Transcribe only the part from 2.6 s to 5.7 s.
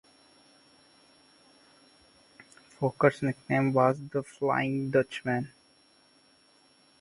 Fokker's nickname was "The Flying Dutchman".